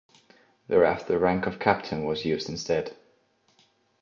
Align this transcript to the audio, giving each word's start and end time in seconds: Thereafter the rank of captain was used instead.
Thereafter 0.67 1.13
the 1.13 1.19
rank 1.19 1.45
of 1.45 1.59
captain 1.59 2.05
was 2.05 2.25
used 2.25 2.49
instead. 2.49 2.95